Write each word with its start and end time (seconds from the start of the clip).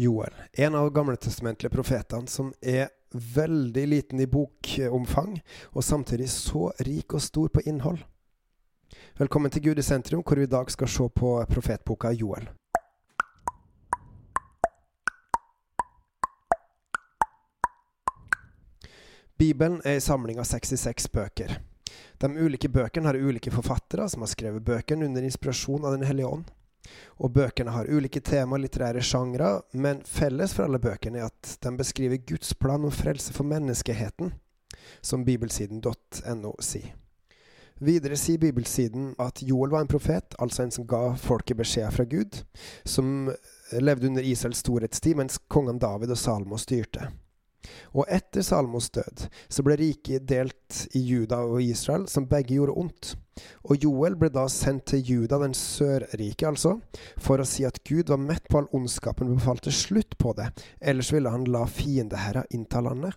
Joel, 0.00 0.34
en 0.52 0.74
av 0.74 0.90
gamletestamentlige 0.90 1.70
profetene 1.74 2.30
som 2.30 2.52
er 2.62 2.92
veldig 3.10 3.82
liten 3.86 4.20
i 4.22 4.28
bokomfang, 4.30 5.40
og 5.74 5.82
samtidig 5.84 6.28
så 6.30 6.68
rik 6.86 7.16
og 7.18 7.22
stor 7.22 7.48
på 7.50 7.64
innhold. 7.66 8.04
Velkommen 9.18 9.50
til 9.50 9.64
Gud 9.64 9.80
i 9.82 9.82
sentrum, 9.82 10.22
hvor 10.22 10.38
vi 10.38 10.46
i 10.46 10.50
dag 10.52 10.70
skal 10.70 10.86
se 10.88 11.08
på 11.10 11.32
profetboka 11.50 12.12
Joel. 12.14 12.46
Bibelen 19.38 19.80
er 19.82 19.98
en 19.98 20.06
samling 20.06 20.38
av 20.38 20.46
66 20.46 21.10
bøker. 21.10 21.58
De 22.22 22.30
ulike 22.38 22.70
bøkene 22.70 23.10
har 23.10 23.18
ulike 23.18 23.50
forfattere 23.50 24.06
som 24.06 24.22
har 24.22 24.30
skrevet 24.30 24.62
bøkene 24.62 25.10
under 25.10 25.26
inspirasjon 25.26 25.82
av 25.82 25.98
Den 25.98 26.06
hellige 26.06 26.30
ånd. 26.38 26.46
Og 27.18 27.32
bøkene 27.34 27.74
har 27.74 27.90
ulike 27.90 28.20
tema 28.24 28.56
og 28.56 28.62
litterære 28.62 29.02
sjangre, 29.02 29.62
men 29.72 30.02
felles 30.06 30.54
for 30.54 30.68
alle 30.68 30.80
bøkene 30.82 31.22
er 31.22 31.32
at 31.32 31.56
de 31.64 31.74
beskriver 31.78 32.22
Guds 32.28 32.54
plan 32.54 32.84
om 32.84 32.94
frelse 32.94 33.34
for 33.34 33.48
menneskeheten, 33.48 34.32
som 35.02 35.26
bibelsiden.no 35.26 36.54
sier. 36.62 36.94
Videre 37.78 38.16
sier 38.18 38.40
bibelsiden 38.42 39.12
at 39.22 39.38
Joel 39.46 39.70
var 39.70 39.84
en 39.84 39.90
profet, 39.90 40.34
altså 40.42 40.64
en 40.64 40.72
som 40.74 40.86
ga 40.88 41.12
folket 41.22 41.60
beskjeder 41.60 41.94
fra 41.94 42.06
Gud, 42.10 42.40
som 42.82 43.30
levde 43.78 44.10
under 44.10 44.26
Israels 44.26 44.64
storhetstid 44.64 45.14
mens 45.18 45.38
kongene 45.46 45.78
David 45.78 46.10
og 46.10 46.18
Salmo 46.18 46.58
styrte. 46.58 47.12
Og 47.94 48.08
etter 48.12 48.44
Salmos 48.44 48.90
død 48.94 49.26
så 49.48 49.64
ble 49.66 49.78
riket 49.80 50.26
delt 50.28 50.84
i 50.98 51.02
Juda 51.04 51.40
og 51.46 51.62
Israel, 51.62 52.06
som 52.10 52.28
begge 52.30 52.56
gjorde 52.56 52.76
ondt. 52.80 53.14
Og 53.70 53.84
Joel 53.84 54.16
ble 54.18 54.30
da 54.34 54.46
sendt 54.50 54.88
til 54.92 55.04
Juda, 55.06 55.38
den 55.42 55.54
sørrike 55.56 56.48
altså, 56.48 56.78
for 57.22 57.40
å 57.40 57.46
si 57.46 57.66
at 57.68 57.80
Gud 57.86 58.10
var 58.10 58.20
mett 58.22 58.48
på 58.50 58.60
all 58.60 58.70
ondskapen 58.74 59.30
og 59.30 59.40
befalte 59.40 59.74
slutt 59.74 60.18
på 60.18 60.34
det, 60.38 60.50
ellers 60.80 61.12
ville 61.14 61.32
han 61.32 61.46
la 61.50 61.64
fiendeherra 61.70 62.44
innta 62.54 62.82
landet. 62.84 63.14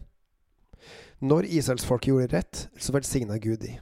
Når 1.21 1.49
israelsfolket 1.53 2.13
gjorde 2.13 2.33
rett, 2.33 2.67
så 2.81 2.93
velsigna 2.95 3.37
Gud 3.41 3.61
de. 3.61 3.75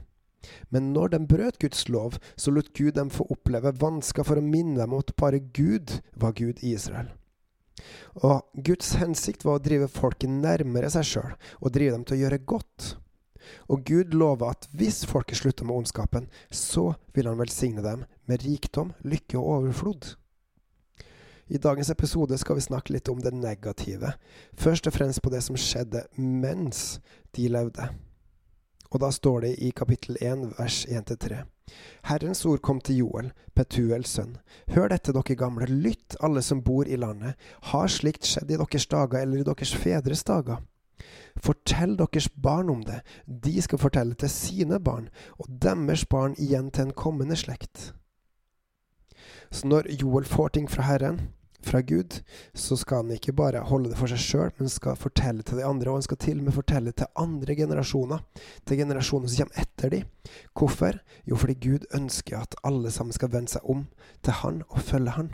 Men 0.68 0.92
når 0.92 1.14
de 1.14 1.20
brøt 1.28 1.58
Guds 1.60 1.86
lov, 1.88 2.18
så 2.36 2.52
lot 2.52 2.72
Gud 2.76 2.96
dem 2.96 3.12
få 3.12 3.26
oppleve 3.32 3.72
vansker 3.80 4.26
for 4.26 4.40
å 4.40 4.44
minne 4.44 4.80
dem 4.80 4.92
om 4.92 5.04
at 5.04 5.14
bare 5.20 5.40
Gud 5.40 6.00
var 6.16 6.36
Gud 6.36 6.60
i 6.64 6.74
Israel. 6.76 7.08
Og 8.20 8.64
Guds 8.66 8.94
hensikt 9.00 9.44
var 9.46 9.58
å 9.58 9.64
drive 9.64 9.90
folket 9.90 10.32
nærmere 10.32 10.90
seg 10.92 11.06
sjøl, 11.06 11.36
og 11.60 11.74
drive 11.74 11.96
dem 11.96 12.06
til 12.06 12.18
å 12.18 12.20
gjøre 12.24 12.42
godt. 12.52 12.94
Og 13.72 13.84
Gud 13.88 14.14
lova 14.14 14.52
at 14.54 14.68
hvis 14.76 15.02
folket 15.08 15.40
slutta 15.40 15.66
med 15.66 15.82
ondskapen, 15.82 16.28
så 16.50 16.92
ville 17.14 17.32
han 17.32 17.40
velsigne 17.40 17.84
dem 17.84 18.04
med 18.30 18.44
rikdom, 18.46 18.92
lykke 19.02 19.38
og 19.40 19.52
overflod. 19.56 20.14
I 21.50 21.58
dagens 21.58 21.90
episode 21.90 22.36
skal 22.38 22.60
vi 22.60 22.62
snakke 22.62 22.94
litt 22.94 23.08
om 23.10 23.18
det 23.18 23.32
negative, 23.34 24.12
først 24.54 24.86
og 24.86 24.94
fremst 24.94 25.22
på 25.22 25.32
det 25.34 25.40
som 25.42 25.58
skjedde 25.58 26.04
mens 26.14 27.00
de 27.34 27.48
levde. 27.50 27.88
Og 28.90 29.02
da 29.02 29.10
står 29.14 29.46
det 29.46 29.56
i 29.58 29.72
kapittel 29.74 30.18
1 30.20 30.44
vers 30.58 30.84
1-3. 30.86 31.42
Herrens 32.08 32.44
ord 32.48 32.62
kom 32.64 32.80
til 32.80 33.02
Joel, 33.02 33.30
Petuels 33.54 34.16
sønn. 34.16 34.36
Hør 34.74 34.90
dette, 34.92 35.14
dere 35.16 35.36
gamle, 35.38 35.68
lytt, 35.68 36.16
alle 36.20 36.42
som 36.42 36.62
bor 36.64 36.88
i 36.88 36.98
landet. 36.98 37.38
Har 37.70 37.90
slikt 37.92 38.26
skjedd 38.28 38.50
i 38.50 38.58
deres 38.60 38.88
dager 38.90 39.20
eller 39.22 39.42
i 39.42 39.46
deres 39.46 39.74
fedres 39.76 40.24
dager? 40.24 40.62
Fortell 41.40 41.96
deres 41.96 42.28
barn 42.28 42.70
om 42.72 42.82
det, 42.84 43.00
de 43.26 43.54
skal 43.62 43.80
fortelle 43.80 44.16
til 44.18 44.32
sine 44.32 44.80
barn, 44.80 45.08
og 45.38 45.48
deres 45.62 46.04
barn 46.04 46.36
igjen 46.38 46.70
til 46.70 46.88
en 46.88 46.96
kommende 46.96 47.36
slekt. 47.38 47.92
Så 49.50 49.66
når 49.66 49.88
Joel 50.00 50.24
får 50.24 50.56
ting 50.56 50.68
fra 50.70 50.86
Herren, 50.86 51.20
fra 51.66 51.82
Gud, 51.86 52.20
så 52.54 52.76
skal 52.78 53.02
han 53.02 53.12
ikke 53.16 53.34
bare 53.36 53.64
holde 53.68 53.92
det 53.92 53.98
for 53.98 54.10
seg 54.10 54.22
sjøl, 54.22 54.54
men 54.58 54.72
skal 54.72 54.98
fortelle 54.98 55.44
til 55.46 55.60
de 55.60 55.66
andre. 55.66 55.90
Og 55.90 56.00
han 56.00 56.06
skal 56.06 56.20
til 56.22 56.40
og 56.40 56.48
med 56.48 56.56
fortelle 56.56 56.94
til 56.96 57.10
andre 57.20 57.56
generasjoner, 57.58 58.24
til 58.66 58.80
generasjoner 58.82 59.30
som 59.30 59.44
kommer 59.44 59.62
etter 59.64 59.94
de. 59.94 60.02
Hvorfor? 60.56 60.98
Jo, 61.28 61.38
fordi 61.40 61.58
Gud 61.60 61.86
ønsker 61.96 62.40
at 62.40 62.58
alle 62.64 62.92
sammen 62.94 63.16
skal 63.16 63.32
vende 63.32 63.52
seg 63.52 63.68
om 63.68 63.86
til 64.24 64.40
Han 64.42 64.64
og 64.68 64.82
følge 64.84 65.16
Han. 65.18 65.32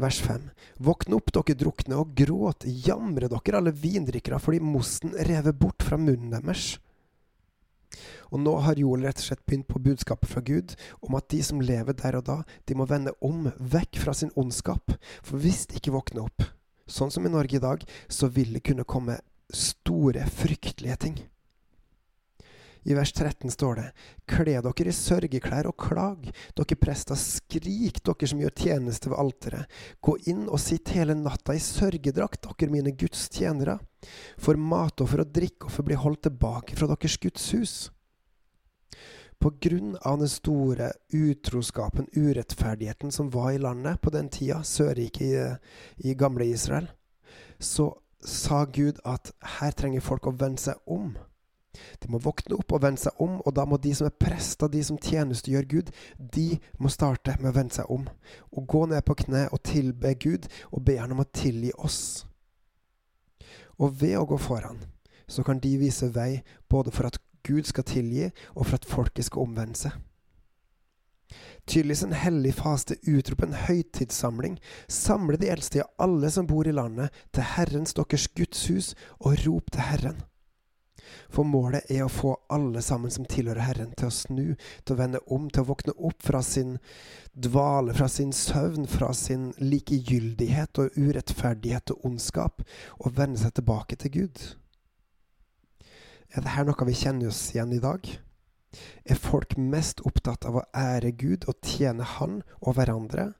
Vers 0.00 0.20
5. 0.22 0.50
Våkne 0.86 1.18
opp, 1.18 1.32
dere 1.34 1.56
drukne, 1.58 1.98
og 1.98 2.14
gråt, 2.18 2.66
jamre 2.86 3.30
dere, 3.30 3.58
alle 3.58 3.74
vindrikkere, 3.74 4.38
fordi 4.42 4.62
mosten 4.62 5.16
rever 5.26 5.54
bort 5.56 5.82
fra 5.86 5.98
munnen 5.98 6.30
deres. 6.34 6.76
Og 8.30 8.42
nå 8.42 8.54
har 8.64 8.78
Joel 8.80 9.06
rett 9.06 9.20
og 9.22 9.26
slett 9.26 9.44
begynt 9.46 9.68
på 9.70 9.82
budskapet 9.82 10.30
fra 10.30 10.42
Gud 10.44 10.76
om 11.00 11.16
at 11.18 11.28
de 11.32 11.40
som 11.46 11.62
lever 11.64 11.96
der 11.98 12.20
og 12.20 12.26
da, 12.28 12.38
de 12.68 12.76
må 12.78 12.86
vende 12.90 13.14
om, 13.24 13.48
vekk 13.58 14.00
fra 14.04 14.14
sin 14.16 14.32
ondskap. 14.38 14.94
For 15.22 15.40
hvis 15.42 15.66
de 15.70 15.80
ikke 15.80 15.94
våkner 15.96 16.28
opp, 16.28 16.46
sånn 16.90 17.12
som 17.14 17.26
i 17.26 17.32
Norge 17.32 17.58
i 17.58 17.62
dag, 17.62 17.84
så 18.08 18.30
vil 18.32 18.54
det 18.56 18.64
kunne 18.66 18.88
komme 18.88 19.18
store, 19.50 20.26
fryktelige 20.30 20.98
ting. 21.06 21.20
I 22.84 22.94
vers 22.96 23.12
13 23.12 23.50
står 23.50 23.74
det:" 23.76 23.86
Kle 24.30 24.56
dere 24.62 24.88
i 24.88 24.94
sørgeklær 24.94 25.68
og 25.68 25.76
klag, 25.76 26.30
dere 26.56 26.80
prester, 26.80 27.18
skrik, 27.18 28.02
dere 28.04 28.28
som 28.30 28.40
gjør 28.40 28.56
tjeneste 28.56 29.10
ved 29.10 29.20
alteret. 29.20 29.78
Gå 30.00 30.16
inn 30.32 30.48
og 30.48 30.60
sitt 30.60 30.92
hele 30.94 31.14
natta 31.14 31.54
i 31.54 31.62
sørgedrakt, 31.62 32.42
dere 32.46 32.72
mine 32.72 32.92
Guds 32.96 33.28
tjenere. 33.28 33.78
For 34.38 34.56
matoffer 34.56 35.24
og 35.24 35.32
drikkoffer 35.32 35.84
blir 35.84 36.00
holdt 36.00 36.24
tilbake 36.28 36.76
fra 36.76 36.88
deres 36.90 37.18
Guds 37.20 37.50
hus. 37.52 37.74
På 39.40 39.54
grunn 39.56 39.94
av 40.04 40.18
den 40.20 40.28
store 40.28 40.90
utroskapen, 41.16 42.08
urettferdigheten, 42.12 43.12
som 43.12 43.30
var 43.32 43.52
i 43.52 43.58
landet 43.58 44.00
på 44.00 44.12
den 44.12 44.28
tida, 44.28 44.60
Sørriket 44.62 45.22
i, 45.24 46.10
i 46.10 46.14
gamle 46.14 46.44
Israel, 46.44 46.90
så 47.58 47.94
sa 48.20 48.66
Gud 48.68 49.00
at 49.08 49.32
her 49.58 49.72
trenger 49.72 50.04
folk 50.04 50.28
å 50.28 50.36
vende 50.36 50.60
seg 50.60 50.76
om. 50.84 51.14
De 51.72 52.10
må 52.10 52.18
våkne 52.22 52.56
opp 52.58 52.72
og 52.74 52.82
vende 52.82 53.00
seg 53.00 53.20
om, 53.22 53.38
og 53.46 53.54
da 53.54 53.64
må 53.68 53.78
de 53.78 53.92
som 53.94 54.08
er 54.08 54.16
prester, 54.24 54.70
de 54.70 54.82
som 54.84 54.98
tjenestegjør 54.98 55.68
Gud, 55.70 55.92
de 56.18 56.58
må 56.78 56.90
starte 56.90 57.36
med 57.38 57.52
å 57.52 57.56
vende 57.56 57.78
seg 57.78 57.92
om. 57.92 58.08
Og 58.50 58.66
gå 58.70 58.84
ned 58.90 59.04
på 59.06 59.18
kne 59.22 59.46
og 59.54 59.62
tilbe 59.66 60.14
Gud, 60.18 60.48
og 60.74 60.84
be 60.86 60.98
Han 60.98 61.14
om 61.14 61.22
å 61.22 61.30
tilgi 61.30 61.72
oss. 61.78 62.26
Og 63.78 63.94
ved 64.02 64.18
å 64.18 64.26
gå 64.28 64.36
foran, 64.40 64.82
så 65.30 65.46
kan 65.46 65.60
de 65.62 65.76
vise 65.80 66.10
vei 66.12 66.42
både 66.68 66.92
for 66.92 67.08
at 67.08 67.20
Gud 67.46 67.64
skal 67.64 67.86
tilgi, 67.88 68.30
og 68.54 68.66
for 68.66 68.76
at 68.76 68.88
folket 68.88 69.30
skal 69.30 69.46
omvende 69.46 69.78
seg. 69.78 69.94
Tydeligvis 71.70 72.02
en 72.02 72.16
hellig 72.16 72.54
faste 72.58 72.96
utroper 73.06 73.46
en 73.46 73.60
høytidssamling. 73.68 74.56
Samle 74.90 75.38
de 75.38 75.52
eldste 75.52 75.84
av 75.84 76.08
alle 76.08 76.30
som 76.34 76.48
bor 76.50 76.66
i 76.66 76.74
landet, 76.74 77.14
til 77.32 77.46
Herrens 77.46 77.94
deres 77.94 78.26
Guds 78.34 78.66
hus, 78.66 78.94
og 79.20 79.38
rop 79.46 79.70
til 79.70 79.86
Herren. 79.86 80.18
For 81.32 81.46
målet 81.46 81.90
er 81.90 82.04
å 82.04 82.12
få 82.12 82.34
alle 82.52 82.82
sammen 82.84 83.12
som 83.14 83.26
tilhører 83.28 83.64
Herren, 83.66 83.92
til 83.96 84.10
å 84.10 84.14
snu, 84.14 84.46
til 84.84 84.94
å 84.94 85.00
vende 85.00 85.22
om, 85.26 85.48
til 85.50 85.64
å 85.64 85.70
våkne 85.70 85.96
opp 85.96 86.22
fra 86.26 86.42
sin 86.46 86.78
dvale, 87.32 87.94
fra 87.96 88.08
sin 88.10 88.32
søvn, 88.36 88.86
fra 88.90 89.12
sin 89.16 89.50
likegyldighet 89.58 90.82
og 90.82 90.96
urettferdighet 90.98 91.94
og 91.94 92.08
ondskap, 92.10 92.64
og 92.98 93.14
vende 93.18 93.40
seg 93.42 93.54
tilbake 93.58 93.98
til 94.00 94.16
Gud. 94.20 94.42
Er 96.30 96.44
dette 96.46 96.66
noe 96.66 96.86
vi 96.86 96.94
kjenner 96.94 97.32
oss 97.32 97.48
igjen 97.54 97.74
i 97.74 97.82
dag? 97.82 98.06
Er 99.02 99.18
folk 99.18 99.56
mest 99.58 100.02
opptatt 100.06 100.46
av 100.46 100.60
å 100.60 100.66
ære 100.76 101.10
Gud 101.18 101.48
og 101.50 101.58
tjene 101.66 102.06
Han 102.06 102.42
og 102.60 102.76
hverandre? 102.76 103.32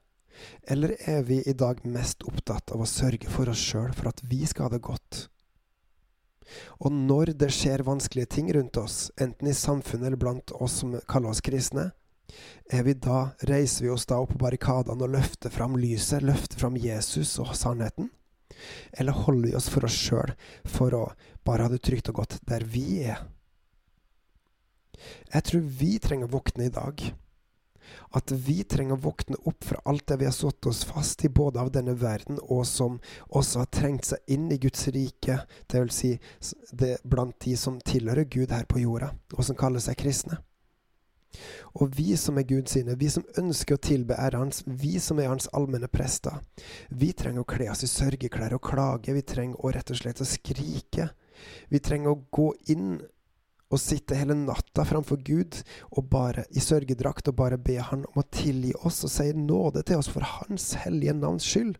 Eller 0.67 0.95
er 1.07 1.23
vi 1.27 1.39
i 1.47 1.55
dag 1.55 1.85
mest 1.87 2.25
opptatt 2.27 2.73
av 2.75 2.83
å 2.83 2.89
sørge 2.89 3.31
for 3.31 3.51
oss 3.51 3.61
sjøl, 3.63 3.93
for 3.95 4.11
at 4.11 4.19
vi 4.27 4.43
skal 4.49 4.67
ha 4.67 4.75
det 4.75 4.83
godt? 4.83 5.27
Og 6.79 6.93
når 6.93 7.33
det 7.39 7.51
skjer 7.53 7.83
vanskelige 7.87 8.31
ting 8.37 8.51
rundt 8.55 8.77
oss, 8.81 9.09
enten 9.21 9.49
i 9.49 9.55
samfunnet 9.57 10.09
eller 10.09 10.21
blant 10.21 10.53
oss 10.57 10.81
som 10.81 10.95
kaller 11.09 11.33
oss 11.33 11.43
kristne, 11.45 11.91
er 12.71 12.85
vi 12.87 12.95
da, 12.95 13.33
reiser 13.47 13.85
vi 13.85 13.91
oss 13.91 14.07
da 14.07 14.21
opp 14.23 14.31
på 14.33 14.41
barrikadene 14.41 15.03
og 15.03 15.15
løfter 15.15 15.51
fram 15.51 15.75
lyset, 15.79 16.23
løfter 16.23 16.59
fram 16.61 16.77
Jesus 16.79 17.35
og 17.43 17.51
sannheten? 17.57 18.09
Eller 18.91 19.15
holder 19.25 19.49
vi 19.49 19.57
oss 19.57 19.69
for 19.71 19.87
oss 19.87 19.97
sjøl 19.97 20.33
for 20.67 20.95
å 20.95 21.03
bare 21.47 21.65
ha 21.65 21.71
det 21.71 21.81
trygt 21.83 22.11
og 22.11 22.21
godt 22.21 22.39
der 22.47 22.63
vi 22.67 23.03
er? 23.03 23.25
Jeg 25.33 25.47
tror 25.47 25.67
vi 25.81 25.95
trenger 25.99 26.29
å 26.29 26.35
våkne 26.37 26.67
i 26.67 26.73
dag 26.73 27.01
at 28.17 28.31
vi 28.31 28.61
trenger 28.63 28.97
å 28.97 29.03
våkne 29.07 29.39
opp 29.49 29.65
fra 29.67 29.81
alt 29.89 30.05
det 30.11 30.19
vi 30.21 30.27
har 30.29 30.35
satt 30.35 30.69
oss 30.69 30.83
fast 30.87 31.25
i, 31.25 31.29
både 31.29 31.61
av 31.61 31.71
denne 31.73 31.95
verden 31.99 32.39
og 32.41 32.63
som 32.67 32.99
også 33.29 33.63
har 33.63 33.71
trengt 33.73 34.11
seg 34.11 34.35
inn 34.35 34.49
i 34.51 34.59
Guds 34.61 34.87
rike, 34.93 35.41
det 35.67 35.83
vil 35.83 35.95
si 35.95 36.13
det 36.71 36.97
blant 37.03 37.39
de 37.45 37.57
som 37.57 37.79
tilhører 37.81 38.29
Gud 38.29 38.53
her 38.53 38.67
på 38.69 38.83
jorda, 38.83 39.13
og 39.37 39.45
som 39.47 39.59
kaller 39.59 39.83
seg 39.83 39.99
kristne. 40.01 40.41
Og 41.79 41.93
vi 41.95 42.17
som 42.19 42.37
er 42.37 42.47
Guds 42.47 42.73
sine, 42.75 42.97
vi 42.99 43.07
som 43.11 43.23
ønsker 43.39 43.77
å 43.77 43.81
tilbe 43.81 44.17
ære 44.19 44.41
Hans, 44.41 44.63
vi 44.67 44.97
som 44.99 45.19
er 45.21 45.29
Hans 45.31 45.47
allmenne 45.55 45.87
prester, 45.91 46.41
vi 46.89 47.13
trenger 47.15 47.45
å 47.45 47.47
kle 47.47 47.69
oss 47.71 47.85
i 47.87 47.91
sørgeklær 47.91 48.57
og 48.57 48.65
klage, 48.67 49.15
vi 49.15 49.23
trenger 49.23 49.63
å 49.63 49.71
rett 49.71 49.93
og 49.93 50.01
slett 50.01 50.21
å 50.23 50.27
skrike. 50.27 51.07
Vi 51.71 51.79
trenger 51.81 52.11
å 52.11 52.21
gå 52.29 52.51
inn 52.69 52.99
å 53.71 53.79
sitte 53.79 54.17
hele 54.19 54.35
natta 54.37 54.83
framfor 54.87 55.21
Gud 55.25 55.61
og 55.89 56.09
bare 56.11 56.45
i 56.51 56.63
sørgedrakt 56.63 57.31
og 57.31 57.37
bare 57.39 57.59
be 57.61 57.77
Han 57.81 58.03
om 58.09 58.21
å 58.21 58.27
tilgi 58.27 58.73
oss 58.83 59.01
og 59.07 59.13
si 59.13 59.31
nåde 59.37 59.85
til 59.87 60.01
oss 60.01 60.11
for 60.11 60.27
Hans 60.27 60.73
hellige 60.83 61.15
navns 61.17 61.47
skyld. 61.47 61.77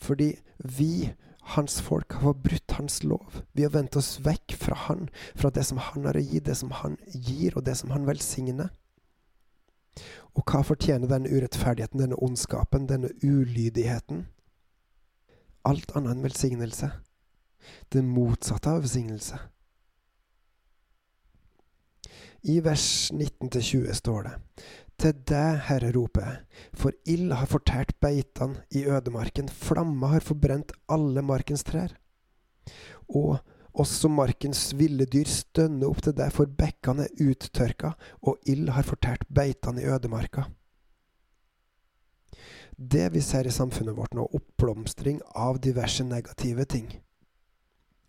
Fordi 0.00 0.32
vi, 0.58 1.12
hans 1.54 1.78
folk, 1.80 2.12
har 2.12 2.32
forbrutt 2.32 2.76
hans 2.78 3.02
lov. 3.04 3.42
Vi 3.52 3.62
har 3.62 3.70
vendt 3.70 3.96
oss 3.96 4.18
vekk 4.24 4.56
fra 4.58 4.76
han, 4.88 5.08
fra 5.34 5.50
det 5.54 5.64
som 5.68 5.78
han 5.78 6.08
har 6.08 6.18
å 6.18 6.24
gi, 6.24 6.40
det 6.40 6.56
som 6.58 6.72
han 6.82 6.96
gir, 7.06 7.54
og 7.56 7.64
det 7.68 7.76
som 7.78 7.92
han 7.94 8.08
velsigner. 8.08 8.72
Og 10.34 10.42
hva 10.50 10.64
fortjener 10.66 11.10
denne 11.10 11.30
urettferdigheten, 11.30 12.00
denne 12.02 12.18
ondskapen, 12.18 12.88
denne 12.90 13.12
ulydigheten? 13.22 14.26
Alt 15.64 15.94
annet 15.94 16.16
enn 16.16 16.24
velsignelse. 16.26 16.90
Det 17.88 18.02
motsatte 18.04 18.70
av 18.70 18.84
velsignelse. 18.84 19.38
I 22.44 22.58
vers 22.60 23.10
19-20 23.12 23.94
står 23.96 24.26
det 24.26 24.34
til 25.00 25.14
deg, 25.26 25.60
Herre, 25.68 25.90
roper 25.94 26.26
jeg, 26.26 26.64
for 26.78 26.94
ild 27.10 27.32
har 27.34 27.48
fortært 27.50 27.94
beitene 28.02 28.62
i 28.70 28.84
ødemarken, 28.86 29.48
flamma 29.48 30.12
har 30.14 30.24
forbrent 30.24 30.74
alle 30.92 31.24
markens 31.24 31.64
trær. 31.66 31.96
Og 33.08 33.38
også 33.74 34.08
markens 34.08 34.68
ville 34.78 35.06
dyr 35.10 35.28
stønner 35.30 35.88
opp 35.90 36.04
til 36.06 36.14
deg, 36.16 36.30
for 36.34 36.46
bekkene 36.46 37.08
er 37.08 37.32
uttørka, 37.32 37.94
og 38.22 38.38
ild 38.46 38.70
har 38.76 38.86
fortært 38.86 39.26
beitene 39.34 39.82
i 39.82 39.88
ødemarka. 39.90 40.46
Det 42.74 43.08
vi 43.14 43.22
ser 43.22 43.46
i 43.46 43.54
samfunnet 43.54 43.96
vårt 43.96 44.14
nå, 44.14 44.26
oppblomstring 44.34 45.20
av 45.34 45.60
diverse 45.62 46.06
negative 46.06 46.66
ting, 46.70 46.88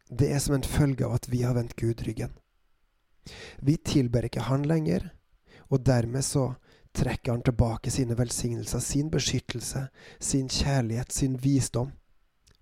det 0.10 0.32
er 0.34 0.40
som 0.40 0.56
en 0.56 0.64
følge 0.64 1.06
av 1.06 1.16
at 1.18 1.30
vi 1.32 1.42
har 1.44 1.56
vendt 1.58 1.76
Gud 1.76 2.04
ryggen. 2.06 2.34
Vi 3.58 3.78
tilber 3.78 4.26
ikke 4.26 4.46
Han 4.50 4.66
lenger, 4.70 5.10
og 5.70 5.86
dermed 5.86 6.24
så 6.24 6.54
trekker 6.96 7.32
han 7.32 7.44
tilbake 7.44 7.92
sine 7.92 8.18
velsignelser, 8.18 8.80
sin 8.80 9.10
beskyttelse, 9.12 9.88
sin 10.20 10.50
kjærlighet, 10.50 11.12
sin 11.12 11.38
visdom. 11.44 11.92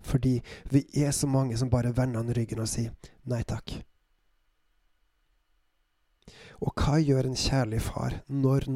Fordi 0.02 0.42
vi 0.72 0.86
er 0.96 1.12
så 1.12 1.28
mange 1.28 1.58
som 1.58 1.70
bare 1.70 1.96
vender 1.98 2.24
han 2.24 2.34
ryggen 2.36 2.60
og 2.60 2.68
sier 2.68 2.92
nei 3.30 3.44
takk. 3.48 3.78
Og 6.64 6.72
hva 6.80 7.00
gjør 7.00 7.28
en 7.28 7.40
kjærlig 7.40 7.82
far 7.84 8.22
når 8.28 8.68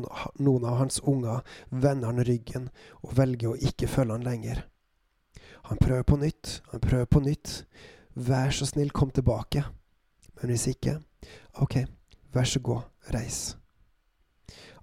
noen 0.43 0.65
av 0.67 0.79
hans 0.81 0.99
unger 1.07 1.43
vender 1.69 2.11
han 2.11 2.23
ryggen 2.27 2.69
og 3.01 3.15
velger 3.19 3.53
å 3.53 3.59
ikke 3.69 3.87
følge 3.91 4.17
han 4.17 4.27
lenger? 4.27 4.65
Han 5.67 5.79
prøver 5.79 6.03
på 6.07 6.17
nytt, 6.19 6.61
han 6.71 6.83
prøver 6.83 7.07
på 7.11 7.21
nytt. 7.23 7.53
Vær 8.17 8.49
så 8.49 8.65
snill, 8.65 8.89
kom 8.89 9.11
tilbake. 9.13 9.61
Men 10.39 10.49
hvis 10.49 10.67
ikke, 10.71 10.95
OK, 11.61 11.83
vær 12.33 12.49
så 12.49 12.59
god, 12.59 12.87
reis. 13.13 13.57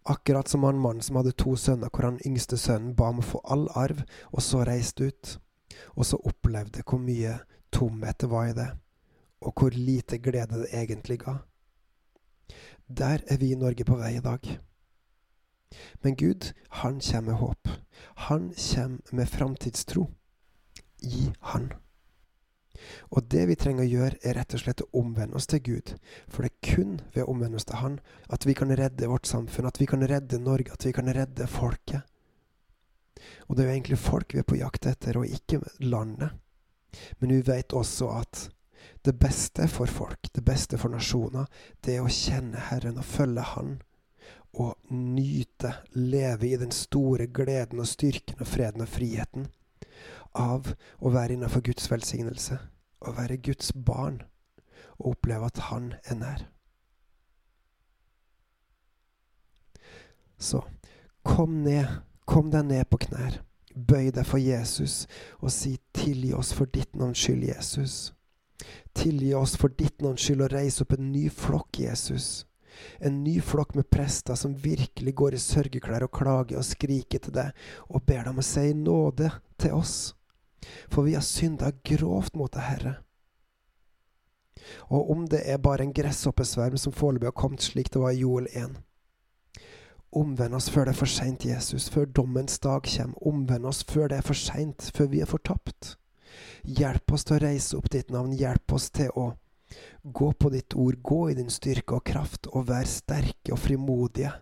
Akkurat 0.07 0.49
som 0.49 0.63
han 0.63 0.79
mannen 0.79 1.03
som 1.03 1.17
hadde 1.19 1.33
to 1.33 1.57
sønner, 1.57 1.91
hvor 1.91 2.07
han 2.07 2.21
yngste 2.27 2.59
sønnen 2.61 2.95
ba 2.95 3.09
om 3.11 3.19
å 3.19 3.27
få 3.27 3.41
all 3.51 3.67
arv, 3.75 4.05
og 4.31 4.45
så 4.45 4.63
reiste 4.69 5.09
ut. 5.11 5.35
Og 5.99 6.07
så 6.07 6.21
opplevde 6.23 6.85
hvor 6.87 7.03
mye 7.03 7.39
tomhet 7.75 8.21
det 8.23 8.31
var 8.31 8.53
i 8.53 8.55
det, 8.55 8.69
og 9.43 9.59
hvor 9.59 9.75
lite 9.75 10.21
glede 10.23 10.63
det 10.63 10.71
egentlig 10.71 11.19
ga. 11.25 11.41
Der 12.87 13.25
er 13.27 13.41
vi 13.43 13.51
i 13.51 13.59
Norge 13.59 13.85
på 13.89 13.99
vei 13.99 14.15
i 14.19 14.23
dag. 14.23 14.59
Men 16.07 16.15
Gud, 16.15 16.53
han 16.71 17.01
kommer 17.01 17.33
med 17.33 17.41
håp. 17.41 17.69
Han 18.31 18.53
kommer 18.55 19.17
med 19.17 19.27
framtidstro. 19.29 20.11
Gi 21.03 21.33
Han. 21.41 21.73
Og 23.15 23.23
det 23.31 23.45
vi 23.47 23.55
trenger 23.59 23.85
å 23.85 23.91
gjøre, 23.91 24.19
er 24.27 24.35
rett 24.41 24.57
og 24.57 24.63
slett 24.65 24.83
å 24.83 24.89
omvende 24.99 25.39
oss 25.39 25.47
til 25.51 25.63
Gud. 25.63 25.93
For 26.27 26.43
det 26.43 26.51
er 26.51 26.75
kun 26.75 26.97
ved 27.15 27.23
å 27.23 27.31
omvende 27.31 27.61
oss 27.61 27.69
til 27.69 27.79
Han 27.79 28.01
at 28.35 28.47
vi 28.47 28.57
kan 28.59 28.75
redde 28.75 29.11
vårt 29.11 29.31
samfunn, 29.31 29.69
at 29.71 29.79
vi 29.79 29.87
kan 29.91 30.03
redde 30.03 30.43
Norge, 30.43 30.75
at 30.75 30.87
vi 30.87 30.93
kan 30.97 31.11
redde 31.15 31.47
folket. 31.51 32.03
Og 33.47 33.55
det 33.55 33.65
er 33.65 33.71
jo 33.71 33.77
egentlig 33.77 34.01
folk 34.03 34.35
vi 34.35 34.43
er 34.43 34.49
på 34.49 34.59
jakt 34.59 34.91
etter, 34.91 35.21
og 35.21 35.31
ikke 35.31 35.63
landet. 35.87 36.35
Men 37.21 37.37
vi 37.37 37.41
vet 37.47 37.75
også 37.75 38.11
at 38.19 38.49
det 39.07 39.15
beste 39.21 39.69
for 39.71 39.91
folk, 39.91 40.33
det 40.35 40.45
beste 40.45 40.79
for 40.81 40.93
nasjoner, 40.93 41.47
det 41.85 41.97
er 41.97 42.05
å 42.05 42.11
kjenne 42.11 42.67
Herren 42.71 42.99
og 42.99 43.07
følge 43.07 43.47
Han. 43.55 43.75
Og 44.59 44.75
nyte, 44.91 45.73
leve 45.95 46.51
i 46.51 46.59
den 46.59 46.75
store 46.75 47.27
gleden 47.27 47.83
og 47.83 47.91
styrken 47.91 48.43
og 48.43 48.51
freden 48.51 48.85
og 48.85 48.91
friheten 48.91 49.51
av 50.35 50.71
å 50.99 51.11
være 51.15 51.37
innenfor 51.37 51.63
Guds 51.67 51.91
velsignelse 51.91 52.59
å 53.05 53.15
være 53.17 53.41
Guds 53.43 53.73
barn 53.73 54.23
og 54.99 55.15
oppleve 55.15 55.49
at 55.51 55.63
Han 55.71 55.93
er 56.05 56.19
nær. 56.19 56.45
Så 60.39 60.63
kom 61.25 61.63
ned, 61.65 61.87
kom 62.27 62.51
deg 62.53 62.67
ned 62.69 62.89
på 62.91 63.01
knær. 63.07 63.41
Bøy 63.75 64.13
deg 64.15 64.27
for 64.27 64.39
Jesus 64.39 65.07
og 65.41 65.51
si 65.51 65.79
'tilgi 65.93 66.35
oss 66.35 66.53
for 66.53 66.67
ditt 66.67 66.95
navns 66.97 67.19
skyld, 67.19 67.43
Jesus'. 67.49 68.13
Tilgi 68.95 69.35
oss 69.35 69.57
for 69.57 69.69
ditt 69.69 70.03
navns 70.03 70.23
skyld 70.23 70.45
og 70.47 70.53
reis 70.53 70.81
opp 70.81 70.93
en 70.93 71.13
ny 71.13 71.29
flokk, 71.29 71.81
Jesus. 71.81 72.47
En 73.01 73.25
ny 73.25 73.41
flokk 73.41 73.75
med 73.75 73.91
prester 73.91 74.35
som 74.35 74.55
virkelig 74.55 75.15
går 75.15 75.35
i 75.35 75.43
sørgeklær 75.43 76.07
og 76.07 76.13
klager 76.15 76.59
og 76.59 76.65
skriker 76.67 77.19
til 77.19 77.35
deg 77.35 77.51
og 77.89 78.03
ber 78.07 78.25
deg 78.25 78.33
om 78.33 78.43
å 78.43 78.47
si 78.47 78.73
nåde 78.79 79.31
til 79.59 79.77
oss. 79.79 80.15
For 80.93 81.07
vi 81.07 81.17
har 81.17 81.25
synda 81.25 81.73
grovt 81.85 82.37
mot 82.39 82.53
deg, 82.53 82.65
Herre. 82.69 82.95
Og 84.89 85.11
om 85.13 85.27
det 85.29 85.43
er 85.51 85.61
bare 85.61 85.85
en 85.85 85.93
gresshoppesverm 85.95 86.77
som 86.81 86.95
foreløpig 86.95 87.29
har 87.29 87.37
kommet 87.37 87.65
slik 87.65 87.91
det 87.93 88.01
var 88.01 88.15
i 88.15 88.23
Joel 88.23 88.49
1. 88.53 88.79
Omvend 90.15 90.55
oss 90.55 90.71
før 90.71 90.87
det 90.87 90.95
er 90.95 91.01
for 91.01 91.11
seint, 91.11 91.45
Jesus, 91.45 91.89
før 91.91 92.07
dommens 92.07 92.61
dag 92.63 92.87
kommer. 92.87 93.19
Omvend 93.27 93.67
oss 93.67 93.83
før 93.89 94.09
det 94.13 94.21
er 94.21 94.27
for 94.27 94.39
seint, 94.39 94.91
før 94.95 95.11
vi 95.11 95.21
er 95.25 95.31
fortapt. 95.31 95.97
Hjelp 96.65 97.13
oss 97.13 97.27
til 97.27 97.37
å 97.37 97.43
reise 97.43 97.77
opp 97.79 97.91
ditt 97.91 98.13
navn. 98.15 98.33
Hjelp 98.39 98.77
oss 98.77 98.89
til 98.95 99.11
å 99.19 99.33
gå 100.05 100.31
på 100.39 100.53
ditt 100.55 100.77
ord, 100.79 101.01
gå 101.03 101.21
i 101.31 101.37
din 101.39 101.51
styrke 101.51 101.99
og 101.99 102.07
kraft, 102.07 102.47
og 102.53 102.69
vær 102.71 102.87
sterke 102.89 103.55
og 103.55 103.59
frimodige 103.59 104.33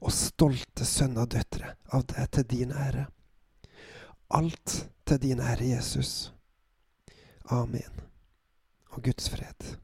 og 0.00 0.12
stolte 0.14 0.86
sønner 0.86 1.26
og 1.26 1.32
døtre 1.34 1.74
av 1.96 2.04
det 2.12 2.26
til 2.36 2.46
din 2.52 2.72
ære. 2.72 3.06
Alt 4.36 4.76
til 5.06 5.22
din 5.22 5.40
ære, 5.40 5.68
Jesus. 5.76 6.34
Amen. 7.44 8.00
Og 8.86 9.02
Guds 9.02 9.30
fred. 9.30 9.76